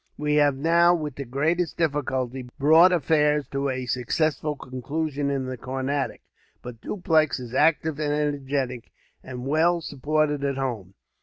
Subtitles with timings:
[0.17, 5.57] We have now, with the greatest difficulty, brought affairs to a successful conclusion in the
[5.57, 6.23] Carnatic;
[6.63, 8.91] but Dupleix is active and energetic,
[9.21, 10.95] and well supported at home.